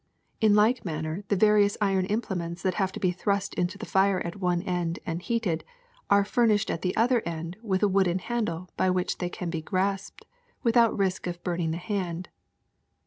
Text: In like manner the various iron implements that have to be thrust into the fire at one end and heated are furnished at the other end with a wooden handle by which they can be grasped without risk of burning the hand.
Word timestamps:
In 0.39 0.55
like 0.55 0.83
manner 0.83 1.23
the 1.27 1.35
various 1.35 1.77
iron 1.79 2.05
implements 2.07 2.63
that 2.63 2.73
have 2.81 2.91
to 2.93 2.99
be 2.99 3.11
thrust 3.11 3.53
into 3.53 3.77
the 3.77 3.85
fire 3.85 4.19
at 4.21 4.37
one 4.37 4.63
end 4.63 4.97
and 5.05 5.21
heated 5.21 5.63
are 6.09 6.25
furnished 6.25 6.71
at 6.71 6.81
the 6.81 6.95
other 6.97 7.21
end 7.23 7.55
with 7.61 7.83
a 7.83 7.87
wooden 7.87 8.17
handle 8.17 8.67
by 8.75 8.89
which 8.89 9.19
they 9.19 9.29
can 9.29 9.51
be 9.51 9.61
grasped 9.61 10.25
without 10.63 10.97
risk 10.97 11.27
of 11.27 11.43
burning 11.43 11.69
the 11.69 11.77
hand. 11.77 12.29